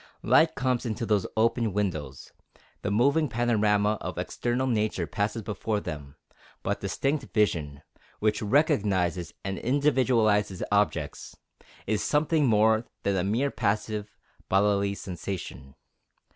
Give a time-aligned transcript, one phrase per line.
[0.23, 2.31] Light comes into those open windows,
[2.81, 6.15] the moving panorama of external nature passes before them,
[6.63, 7.83] but distinct vision,
[8.17, 11.37] which recognizes and individualizes objects,
[11.85, 14.17] is something more than a mere passive,
[14.49, 15.75] bodily sensation.